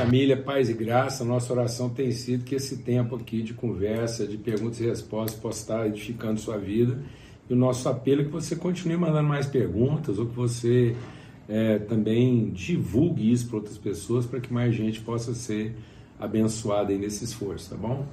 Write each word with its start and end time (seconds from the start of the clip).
Família, 0.00 0.34
paz 0.34 0.70
e 0.70 0.72
graça. 0.72 1.26
Nossa 1.26 1.52
oração 1.52 1.90
tem 1.90 2.10
sido 2.10 2.42
que 2.42 2.54
esse 2.54 2.78
tempo 2.78 3.16
aqui 3.16 3.42
de 3.42 3.52
conversa, 3.52 4.26
de 4.26 4.38
perguntas 4.38 4.80
e 4.80 4.86
respostas, 4.86 5.38
possa 5.38 5.60
estar 5.60 5.86
edificando 5.86 6.40
sua 6.40 6.56
vida. 6.56 6.98
E 7.50 7.52
o 7.52 7.56
nosso 7.56 7.86
apelo 7.86 8.22
é 8.22 8.24
que 8.24 8.30
você 8.30 8.56
continue 8.56 8.96
mandando 8.96 9.28
mais 9.28 9.44
perguntas 9.44 10.18
ou 10.18 10.24
que 10.24 10.34
você 10.34 10.96
é, 11.46 11.80
também 11.80 12.48
divulgue 12.48 13.30
isso 13.30 13.46
para 13.48 13.58
outras 13.58 13.76
pessoas 13.76 14.24
para 14.24 14.40
que 14.40 14.50
mais 14.50 14.74
gente 14.74 15.02
possa 15.02 15.34
ser 15.34 15.76
abençoada 16.18 16.96
nesse 16.96 17.24
esforço, 17.24 17.68
tá 17.68 17.76
bom? 17.76 18.06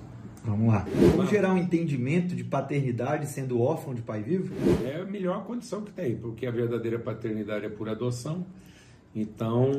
Vamos 0.43 0.73
lá. 0.73 0.85
Como 1.15 1.25
gerar 1.25 1.53
um 1.53 1.57
entendimento 1.57 2.35
de 2.35 2.43
paternidade 2.43 3.27
sendo 3.27 3.61
órfão 3.61 3.95
de 3.95 4.01
pai 4.01 4.21
vivo? 4.21 4.53
É 4.85 4.99
a 4.99 5.05
melhor 5.05 5.45
condição 5.45 5.81
que 5.81 5.91
tem, 5.93 6.17
porque 6.17 6.45
a 6.45 6.51
verdadeira 6.51 6.99
paternidade 6.99 7.65
é 7.65 7.69
por 7.69 7.87
adoção. 7.87 8.45
Então, 9.15 9.71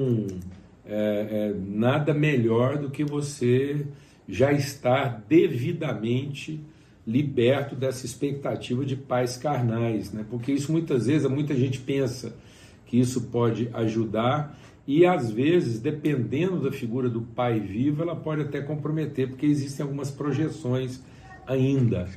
é, 0.88 1.50
é 1.50 1.54
nada 1.54 2.14
melhor 2.14 2.78
do 2.78 2.90
que 2.90 3.04
você 3.04 3.86
já 4.26 4.52
estar 4.52 5.24
devidamente 5.28 6.60
liberto 7.06 7.74
dessa 7.74 8.04
expectativa 8.04 8.84
de 8.84 8.96
pais 8.96 9.36
carnais, 9.36 10.12
né? 10.12 10.26
Porque 10.28 10.52
isso 10.52 10.72
muitas 10.72 11.06
vezes 11.06 11.28
muita 11.30 11.54
gente 11.54 11.78
pensa 11.78 12.36
que 12.84 12.98
isso 12.98 13.28
pode 13.28 13.70
ajudar 13.72 14.58
e 14.88 15.04
às 15.04 15.30
vezes, 15.30 15.80
dependendo 15.80 16.62
da 16.62 16.72
figura 16.72 17.10
do 17.10 17.20
pai 17.20 17.60
vivo, 17.60 18.02
ela 18.02 18.16
pode 18.16 18.40
até 18.40 18.62
comprometer, 18.62 19.28
porque 19.28 19.44
existem 19.44 19.84
algumas 19.84 20.10
projeções 20.10 21.02
ainda, 21.46 22.08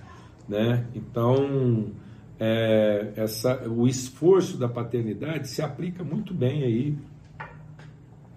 né? 0.47 0.85
Então, 0.95 1.91
é, 2.39 3.11
essa, 3.17 3.67
o 3.69 3.85
esforço 3.87 4.57
da 4.57 4.69
paternidade 4.69 5.49
se 5.49 5.61
aplica 5.61 6.01
muito 6.01 6.33
bem 6.33 6.63
aí, 6.63 6.97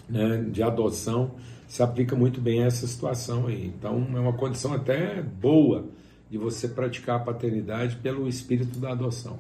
né, 0.09 0.45
de 0.51 0.63
adoção, 0.63 1.33
se 1.67 1.83
aplica 1.83 2.15
muito 2.15 2.41
bem 2.41 2.63
a 2.63 2.67
essa 2.67 2.87
situação 2.87 3.47
aí. 3.47 3.67
Então, 3.67 4.07
é 4.15 4.21
uma 4.21 4.33
condição 4.33 4.73
até 4.73 5.23
boa 5.23 5.87
de 6.31 6.39
você 6.39 6.69
praticar 6.69 7.17
a 7.17 7.25
paternidade 7.25 7.97
pelo 7.97 8.29
espírito 8.29 8.79
da 8.79 8.93
adoção. 8.93 9.39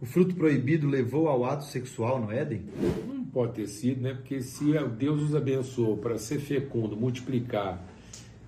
O 0.00 0.06
fruto 0.06 0.34
proibido 0.34 0.88
levou 0.88 1.28
ao 1.28 1.44
ato 1.44 1.64
sexual 1.64 2.20
no 2.20 2.32
Éden? 2.32 2.62
Não 3.06 3.24
pode 3.24 3.52
ter 3.52 3.66
sido, 3.66 4.00
né? 4.00 4.14
Porque 4.14 4.40
se 4.40 4.72
Deus 4.98 5.22
os 5.22 5.34
abençoou 5.34 5.98
para 5.98 6.16
ser 6.16 6.38
fecundo, 6.38 6.96
multiplicar 6.96 7.84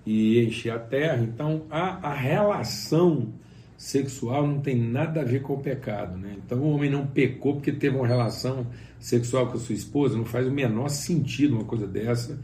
e 0.05 0.43
encher 0.43 0.71
a 0.71 0.79
terra, 0.79 1.23
então 1.23 1.63
a, 1.69 2.09
a 2.09 2.13
relação 2.13 3.33
sexual 3.77 4.47
não 4.47 4.59
tem 4.61 4.75
nada 4.75 5.21
a 5.21 5.23
ver 5.23 5.41
com 5.41 5.53
o 5.53 5.59
pecado, 5.59 6.17
né? 6.17 6.35
Então 6.45 6.59
o 6.59 6.69
homem 6.71 6.89
não 6.89 7.05
pecou 7.05 7.55
porque 7.55 7.71
teve 7.71 7.95
uma 7.95 8.07
relação 8.07 8.67
sexual 8.99 9.47
com 9.47 9.57
a 9.57 9.59
sua 9.59 9.75
esposa, 9.75 10.17
não 10.17 10.25
faz 10.25 10.47
o 10.47 10.51
menor 10.51 10.89
sentido 10.89 11.55
uma 11.55 11.65
coisa 11.65 11.85
dessa. 11.85 12.39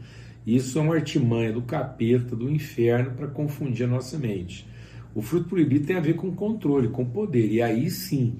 Isso 0.46 0.78
é 0.78 0.82
uma 0.82 0.94
artimanha 0.94 1.52
do 1.52 1.62
capeta, 1.62 2.34
do 2.34 2.50
inferno, 2.50 3.12
para 3.12 3.28
confundir 3.28 3.84
a 3.84 3.88
nossa 3.88 4.18
mente. 4.18 4.66
O 5.14 5.22
fruto 5.22 5.48
proibido 5.48 5.86
tem 5.86 5.96
a 5.96 6.00
ver 6.00 6.14
com 6.14 6.34
controle, 6.34 6.88
com 6.88 7.04
poder. 7.04 7.50
E 7.50 7.62
aí 7.62 7.90
sim, 7.90 8.38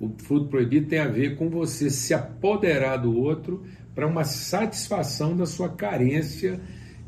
o 0.00 0.08
fruto 0.18 0.48
proibido 0.48 0.88
tem 0.88 0.98
a 0.98 1.08
ver 1.08 1.36
com 1.36 1.48
você 1.48 1.90
se 1.90 2.14
apoderar 2.14 2.96
do 2.96 3.16
outro 3.16 3.62
para 3.94 4.06
uma 4.06 4.24
satisfação 4.24 5.36
da 5.36 5.46
sua 5.46 5.68
carência 5.68 6.60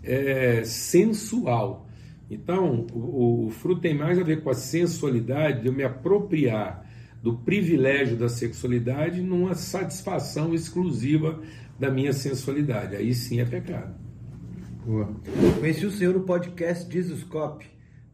é, 0.02 0.62
sensual. 0.64 1.86
Então, 2.30 2.86
o, 2.92 3.46
o, 3.46 3.50
fruto 3.50 3.80
tem 3.80 3.96
mais 3.96 4.18
a 4.18 4.22
ver 4.22 4.42
com 4.42 4.50
a 4.50 4.54
sensualidade, 4.54 5.62
de 5.62 5.68
eu 5.68 5.72
me 5.72 5.84
apropriar 5.84 6.84
do 7.22 7.34
privilégio 7.38 8.16
da 8.16 8.28
sexualidade 8.28 9.20
numa 9.22 9.54
satisfação 9.54 10.54
exclusiva 10.54 11.40
da 11.78 11.90
minha 11.90 12.12
sensualidade. 12.12 12.96
Aí 12.96 13.14
sim 13.14 13.40
é 13.40 13.44
pecado. 13.44 13.94
Boa. 14.84 15.10
Conheci 15.58 15.86
o 15.86 15.90
senhor 15.90 16.14
no 16.14 16.20
podcast 16.20 16.90
Jesus 16.92 17.22
Cop. 17.24 17.64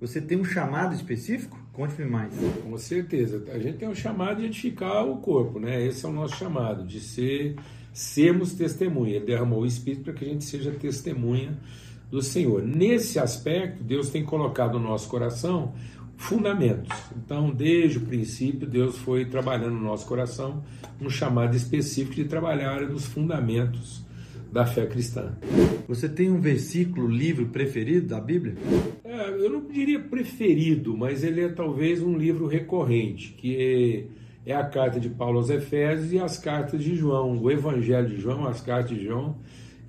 Você 0.01 0.21
tem 0.21 0.39
um 0.39 0.45
chamado 0.45 0.95
específico? 0.95 1.59
Conte-me 1.73 2.09
mais. 2.09 2.33
Com 2.63 2.77
certeza. 2.79 3.45
A 3.53 3.59
gente 3.59 3.79
tem 3.79 3.89
um 3.89 3.95
chamado 3.95 4.41
de 4.41 4.47
edificar 4.47 5.05
o 5.05 5.19
corpo, 5.19 5.59
né? 5.59 5.85
Esse 5.85 6.07
é 6.07 6.09
o 6.09 6.13
nosso 6.13 6.37
chamado, 6.37 6.87
de 6.87 7.01
ser 7.01 7.57
sermos 7.93 8.55
testemunha. 8.55 9.17
Ele 9.17 9.27
derramou 9.27 9.63
o 9.63 9.67
Espírito 9.67 10.05
para 10.05 10.13
que 10.15 10.25
a 10.25 10.29
gente 10.29 10.45
seja 10.45 10.71
testemunha 10.71 11.59
do 12.11 12.21
Senhor. 12.21 12.63
Nesse 12.63 13.19
aspecto, 13.19 13.83
Deus 13.83 14.11
tem 14.11 14.25
colocado 14.25 14.79
no 14.79 14.89
nosso 14.89 15.09
coração 15.09 15.73
fundamentos. 16.17 16.91
Então, 17.17 17.51
desde 17.51 17.99
o 17.99 18.03
princípio, 18.03 18.69
Deus 18.69 18.99
foi 18.99 19.25
trabalhando 19.25 19.75
no 19.75 19.83
nosso 19.83 20.07
coração 20.07 20.63
um 21.01 21.09
chamado 21.09 21.57
específico 21.57 22.15
de 22.15 22.25
trabalhar 22.25 22.83
nos 22.83 23.07
fundamentos 23.07 24.05
da 24.53 24.67
fé 24.67 24.85
cristã. 24.85 25.33
Você 25.89 26.09
tem 26.09 26.31
um 26.31 26.41
versículo, 26.41 27.09
livro 27.09 27.47
preferido 27.47 28.09
da 28.09 28.21
Bíblia? 28.21 28.55
É, 29.05 29.29
eu 29.31 29.49
não 29.49 29.67
diria 29.67 30.01
preferido, 30.01 30.97
mas 30.97 31.23
ele 31.25 31.41
é 31.41 31.49
talvez 31.49 32.03
um 32.03 32.17
livro 32.19 32.47
recorrente, 32.47 33.33
que 33.33 34.09
é, 34.45 34.55
a 34.55 34.65
carta 34.65 34.99
de 34.99 35.09
Paulo 35.09 35.39
aos 35.39 35.51
Efésios 35.51 36.13
e 36.13 36.19
as 36.19 36.37
cartas 36.37 36.83
de 36.83 36.97
João, 36.97 37.41
o 37.41 37.51
Evangelho 37.51 38.09
de 38.09 38.21
João, 38.21 38.47
as 38.47 38.61
cartas 38.61 38.99
de 38.99 39.05
João 39.05 39.37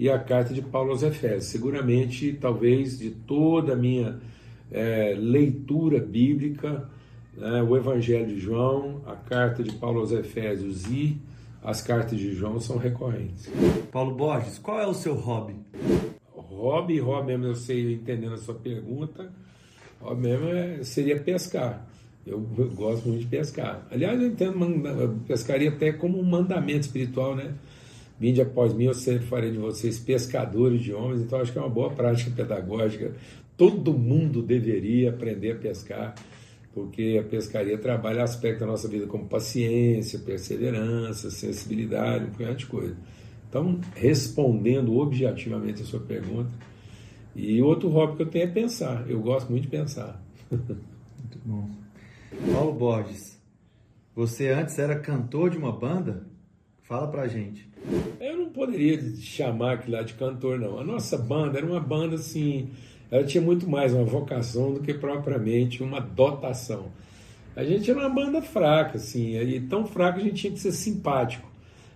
e 0.02 0.10
a 0.10 0.18
carta 0.18 0.52
de 0.52 0.64
Paulo 0.64 0.90
aos 0.90 1.04
Efésios. 1.04 1.44
Seguramente, 1.44 2.34
talvez 2.34 2.98
de 2.98 3.12
toda 3.12 3.74
a 3.74 3.76
minha 3.76 4.20
é, 4.72 5.14
leitura 5.16 6.00
bíblica, 6.00 6.90
né, 7.38 7.62
o 7.62 7.78
Evangelho 7.78 8.26
de 8.26 8.40
João, 8.40 9.04
a 9.06 9.16
carta 9.16 9.62
de 9.62 9.72
Paulo 9.74 10.00
aos 10.00 10.12
Efésios 10.12 10.88
e 10.90 11.22
as 11.64 11.84
cartas 11.84 12.18
de 12.18 12.34
João 12.34 12.60
são 12.60 12.78
recorrentes. 12.78 13.48
Paulo 13.92 14.16
Borges, 14.16 14.58
qual 14.58 14.80
é 14.80 14.88
o 14.88 14.94
seu 14.96 15.14
hobby? 15.14 15.54
Hobby, 16.34 16.98
hobby 17.00 17.28
mesmo, 17.28 17.46
eu 17.46 17.56
sei, 17.56 17.94
entendendo 17.94 18.34
a 18.34 18.38
sua 18.38 18.56
pergunta, 18.56 19.32
hobby 20.00 20.22
mesmo 20.30 20.48
é, 20.48 20.84
seria 20.84 21.20
pescar. 21.20 21.88
Eu, 22.26 22.44
eu, 22.58 22.70
gosto 22.72 23.08
muito 23.08 23.22
de 23.22 23.28
pescar. 23.28 23.86
Aliás, 23.92 24.20
eu 24.20 24.30
entendo 24.30 25.24
pescaria 25.28 25.70
até 25.70 25.92
como 25.92 26.20
um 26.20 26.24
mandamento 26.24 26.88
espiritual, 26.88 27.36
né? 27.36 27.54
Vinde 28.22 28.40
após 28.40 28.72
mim, 28.72 28.84
eu 28.84 28.94
sempre 28.94 29.26
farei 29.26 29.50
de 29.50 29.58
vocês 29.58 29.98
pescadores 29.98 30.80
de 30.80 30.94
homens, 30.94 31.22
então 31.22 31.42
acho 31.42 31.52
que 31.52 31.58
é 31.58 31.62
uma 31.62 31.68
boa 31.68 31.90
prática 31.90 32.30
pedagógica. 32.30 33.16
Todo 33.58 33.98
mundo 33.98 34.44
deveria 34.44 35.10
aprender 35.10 35.54
a 35.54 35.56
pescar 35.56 36.14
porque 36.72 37.20
a 37.20 37.28
pescaria 37.28 37.80
trabalha 37.80 38.22
aspectos 38.22 38.60
da 38.60 38.68
nossa 38.68 38.88
vida 38.88 39.08
como 39.08 39.26
paciência, 39.26 40.20
perseverança, 40.20 41.32
sensibilidade, 41.32 42.26
um 42.26 42.30
punhado 42.30 42.58
de 42.58 42.68
coisa. 42.68 42.96
Então, 43.50 43.82
respondendo 43.96 44.96
objetivamente 44.98 45.82
a 45.82 45.86
sua 45.86 46.00
pergunta, 46.00 46.52
e 47.36 47.60
outro 47.60 47.90
hobby 47.90 48.18
que 48.18 48.22
eu 48.22 48.28
tenho 48.28 48.44
é 48.44 48.48
pensar. 48.48 49.10
Eu 49.10 49.20
gosto 49.20 49.50
muito 49.50 49.64
de 49.64 49.70
pensar. 49.70 50.24
Muito 50.52 51.40
bom. 51.44 51.72
Paulo 52.54 52.74
Borges, 52.74 53.42
você 54.16 54.50
antes 54.50 54.78
era 54.78 55.00
cantor 55.00 55.50
de 55.50 55.58
uma 55.58 55.72
banda? 55.72 56.30
Fala 56.92 57.08
pra 57.08 57.26
gente. 57.26 57.66
Eu 58.20 58.36
não 58.36 58.50
poderia 58.50 59.02
chamar 59.16 59.76
aquilo 59.76 59.96
lá 59.96 60.04
de 60.04 60.14
cantor, 60.16 60.60
não. 60.60 60.78
A 60.78 60.84
nossa 60.84 61.18
banda 61.18 61.58
era 61.58 61.66
uma 61.66 61.80
banda 61.80 62.16
assim 62.16 62.70
ela 63.10 63.24
tinha 63.24 63.42
muito 63.42 63.70
mais 63.70 63.94
uma 63.94 64.04
vocação 64.04 64.74
do 64.74 64.82
que 64.82 64.94
propriamente 64.94 65.82
uma 65.82 66.02
dotação. 66.02 66.88
A 67.56 67.64
gente 67.64 67.90
era 67.90 67.98
uma 67.98 68.10
banda 68.10 68.42
fraca, 68.42 68.98
assim, 68.98 69.38
e 69.38 69.62
tão 69.62 69.86
fraca 69.86 70.20
a 70.20 70.22
gente 70.22 70.36
tinha 70.36 70.52
que 70.52 70.60
ser 70.60 70.74
simpático. 70.74 71.50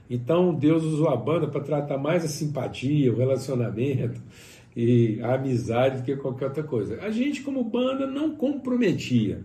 Então 0.10 0.54
Deus 0.54 0.82
usou 0.86 1.10
a 1.10 1.18
banda 1.18 1.46
para 1.46 1.60
tratar 1.60 1.98
mais 1.98 2.24
a 2.24 2.30
simpatia, 2.30 3.12
o 3.12 3.18
relacionamento 3.18 4.22
e 4.78 5.20
a 5.22 5.36
amizade 5.36 5.98
do 5.98 6.04
que 6.04 6.16
qualquer 6.16 6.46
outra 6.46 6.64
coisa. 6.64 7.02
A 7.02 7.12
gente, 7.12 7.42
como 7.42 7.66
banda, 7.66 8.08
não 8.08 8.34
comprometia, 8.34 9.42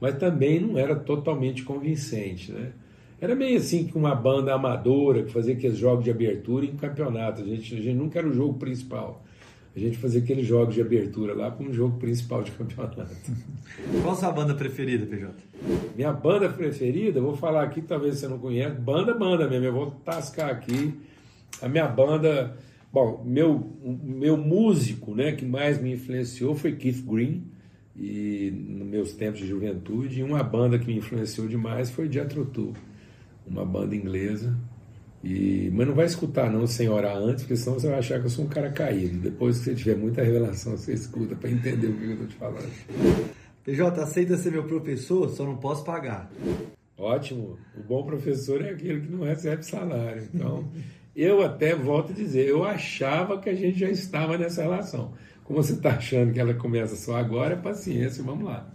mas 0.00 0.16
também 0.18 0.60
não 0.60 0.78
era 0.78 0.94
totalmente 0.94 1.64
convincente, 1.64 2.52
né? 2.52 2.70
Era 3.20 3.34
meio 3.34 3.58
assim 3.58 3.86
que 3.86 3.96
uma 3.96 4.14
banda 4.14 4.54
amadora 4.54 5.22
que 5.22 5.32
fazia 5.32 5.54
aqueles 5.54 5.78
jogos 5.78 6.04
de 6.04 6.10
abertura 6.10 6.64
em 6.64 6.76
campeonato. 6.76 7.42
A 7.42 7.44
gente, 7.44 7.74
a 7.74 7.80
gente 7.80 7.96
nunca 7.96 8.18
era 8.18 8.28
o 8.28 8.32
jogo 8.32 8.54
principal 8.58 9.24
a 9.76 9.78
gente 9.78 9.98
fazia 9.98 10.20
aqueles 10.20 10.46
jogos 10.46 10.74
de 10.74 10.80
abertura 10.80 11.34
lá 11.34 11.50
como 11.50 11.72
jogo 11.72 11.98
principal 11.98 12.44
de 12.44 12.52
campeonato. 12.52 13.16
Qual 14.02 14.12
a 14.12 14.16
sua 14.16 14.30
banda 14.30 14.54
preferida, 14.54 15.04
PJ? 15.04 15.32
Minha 15.96 16.12
banda 16.12 16.48
preferida, 16.48 17.20
vou 17.20 17.36
falar 17.36 17.64
aqui, 17.64 17.82
talvez 17.82 18.18
você 18.18 18.28
não 18.28 18.38
conheça, 18.38 18.74
banda, 18.74 19.12
banda 19.12 19.48
mesmo, 19.48 19.66
eu 19.66 19.72
vou 19.72 19.90
tascar 19.90 20.50
aqui. 20.50 20.94
A 21.60 21.68
minha 21.68 21.88
banda, 21.88 22.56
bom, 22.92 23.24
meu, 23.24 23.68
meu 23.82 24.36
músico 24.36 25.12
né, 25.12 25.32
que 25.32 25.44
mais 25.44 25.80
me 25.82 25.92
influenciou 25.92 26.54
foi 26.54 26.76
Keith 26.76 27.04
Green, 27.04 27.42
e 27.96 28.52
nos 28.52 28.86
meus 28.86 29.12
tempos 29.12 29.40
de 29.40 29.46
juventude, 29.46 30.20
e 30.20 30.22
uma 30.22 30.42
banda 30.42 30.78
que 30.78 30.86
me 30.86 30.96
influenciou 30.96 31.48
demais 31.48 31.90
foi 31.90 32.10
Jethro 32.10 32.44
Tull, 32.44 32.74
uma 33.46 33.64
banda 33.64 33.94
inglesa 33.94 34.56
e, 35.22 35.70
mas 35.72 35.86
não 35.86 35.94
vai 35.94 36.04
escutar 36.04 36.50
não 36.50 36.66
sem 36.66 36.88
orar 36.88 37.16
antes, 37.16 37.44
porque 37.44 37.56
senão 37.56 37.78
você 37.78 37.88
vai 37.88 37.98
achar 37.98 38.20
que 38.20 38.26
eu 38.26 38.30
sou 38.30 38.44
um 38.44 38.48
cara 38.48 38.70
caído. 38.70 39.18
Depois 39.18 39.58
que 39.58 39.64
você 39.64 39.74
tiver 39.74 39.96
muita 39.96 40.22
revelação, 40.22 40.76
você 40.76 40.92
escuta 40.92 41.34
para 41.34 41.50
entender 41.50 41.86
o 41.86 41.94
que 41.94 42.04
eu 42.04 42.12
estou 42.12 42.26
te 42.26 42.34
falando. 42.34 42.70
PJ, 43.64 44.02
aceita 44.02 44.36
ser 44.36 44.52
meu 44.52 44.64
professor, 44.64 45.30
só 45.30 45.44
não 45.44 45.56
posso 45.56 45.82
pagar. 45.82 46.30
Ótimo. 46.98 47.58
O 47.74 47.82
bom 47.82 48.04
professor 48.04 48.62
é 48.62 48.70
aquele 48.70 49.00
que 49.00 49.10
não 49.10 49.24
recebe 49.24 49.64
salário. 49.64 50.28
Então, 50.34 50.68
Eu 51.16 51.42
até 51.42 51.76
volto 51.76 52.10
a 52.10 52.14
dizer, 52.14 52.48
eu 52.48 52.64
achava 52.64 53.38
que 53.38 53.48
a 53.48 53.54
gente 53.54 53.78
já 53.78 53.88
estava 53.88 54.36
nessa 54.36 54.62
relação. 54.62 55.12
Como 55.44 55.62
você 55.62 55.74
está 55.74 55.90
achando 55.90 56.32
que 56.32 56.40
ela 56.40 56.54
começa 56.54 56.96
só 56.96 57.16
agora, 57.16 57.56
paciência, 57.56 58.22
vamos 58.22 58.44
lá. 58.44 58.68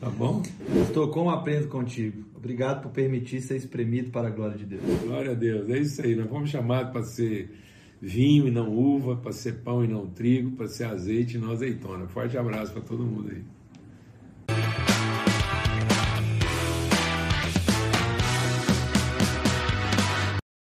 Tá 0.00 0.10
bom? 0.10 0.42
Pastor, 0.78 1.10
como 1.10 1.30
aprendo 1.30 1.68
contigo? 1.68 2.24
Obrigado 2.36 2.82
por 2.82 2.90
permitir 2.90 3.40
ser 3.40 3.56
espremido 3.56 4.10
para 4.10 4.28
a 4.28 4.30
glória 4.30 4.56
de 4.56 4.66
Deus. 4.66 4.82
Glória 5.02 5.32
a 5.32 5.34
Deus, 5.34 5.68
é 5.70 5.78
isso 5.78 6.02
aí. 6.02 6.14
Nós 6.14 6.28
fomos 6.28 6.50
chamados 6.50 6.92
para 6.92 7.02
ser 7.02 7.50
vinho 8.00 8.46
e 8.46 8.50
não 8.50 8.70
uva, 8.70 9.16
para 9.16 9.32
ser 9.32 9.54
pão 9.62 9.82
e 9.82 9.88
não 9.88 10.06
trigo, 10.06 10.52
para 10.52 10.68
ser 10.68 10.84
azeite 10.84 11.36
e 11.36 11.40
não 11.40 11.50
azeitona. 11.50 12.06
Forte 12.08 12.36
abraço 12.36 12.72
para 12.72 12.82
todo 12.82 13.04
mundo 13.04 13.30
aí. 13.30 13.42